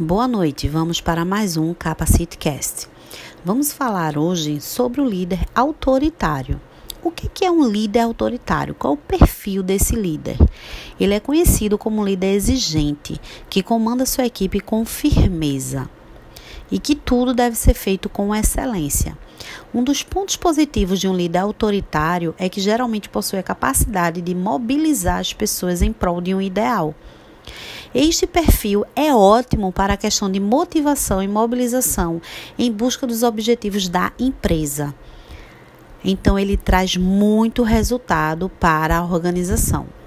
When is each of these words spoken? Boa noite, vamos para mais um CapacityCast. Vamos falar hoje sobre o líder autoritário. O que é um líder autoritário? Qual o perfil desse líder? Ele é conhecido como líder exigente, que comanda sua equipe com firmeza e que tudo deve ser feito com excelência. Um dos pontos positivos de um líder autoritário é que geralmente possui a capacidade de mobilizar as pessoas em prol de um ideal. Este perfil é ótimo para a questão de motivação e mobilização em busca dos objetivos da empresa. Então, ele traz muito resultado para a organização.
Boa 0.00 0.28
noite, 0.28 0.68
vamos 0.68 1.00
para 1.00 1.24
mais 1.24 1.56
um 1.56 1.74
CapacityCast. 1.74 2.86
Vamos 3.44 3.72
falar 3.72 4.16
hoje 4.16 4.60
sobre 4.60 5.00
o 5.00 5.04
líder 5.04 5.40
autoritário. 5.52 6.60
O 7.02 7.10
que 7.10 7.44
é 7.44 7.50
um 7.50 7.66
líder 7.66 8.02
autoritário? 8.02 8.76
Qual 8.76 8.94
o 8.94 8.96
perfil 8.96 9.60
desse 9.60 9.96
líder? 9.96 10.36
Ele 11.00 11.14
é 11.14 11.18
conhecido 11.18 11.76
como 11.76 12.04
líder 12.04 12.32
exigente, 12.34 13.20
que 13.50 13.60
comanda 13.60 14.06
sua 14.06 14.24
equipe 14.24 14.60
com 14.60 14.84
firmeza 14.84 15.90
e 16.70 16.78
que 16.78 16.94
tudo 16.94 17.34
deve 17.34 17.56
ser 17.56 17.74
feito 17.74 18.08
com 18.08 18.32
excelência. 18.32 19.18
Um 19.74 19.82
dos 19.82 20.04
pontos 20.04 20.36
positivos 20.36 21.00
de 21.00 21.08
um 21.08 21.16
líder 21.16 21.40
autoritário 21.40 22.36
é 22.38 22.48
que 22.48 22.60
geralmente 22.60 23.08
possui 23.08 23.40
a 23.40 23.42
capacidade 23.42 24.20
de 24.20 24.32
mobilizar 24.32 25.18
as 25.18 25.32
pessoas 25.32 25.82
em 25.82 25.92
prol 25.92 26.20
de 26.20 26.32
um 26.32 26.40
ideal. 26.40 26.94
Este 27.94 28.26
perfil 28.26 28.84
é 28.94 29.14
ótimo 29.14 29.72
para 29.72 29.94
a 29.94 29.96
questão 29.96 30.30
de 30.30 30.38
motivação 30.38 31.22
e 31.22 31.28
mobilização 31.28 32.20
em 32.58 32.70
busca 32.70 33.06
dos 33.06 33.22
objetivos 33.22 33.88
da 33.88 34.12
empresa. 34.18 34.94
Então, 36.04 36.38
ele 36.38 36.56
traz 36.56 36.96
muito 36.96 37.62
resultado 37.62 38.48
para 38.48 38.98
a 38.98 39.04
organização. 39.04 39.97